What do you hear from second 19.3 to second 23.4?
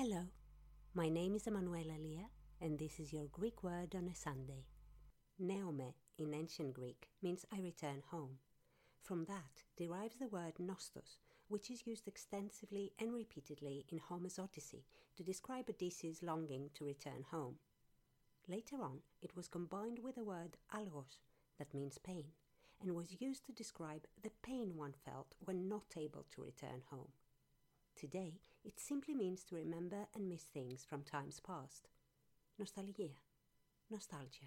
was combined with the word algos, that means pain, and was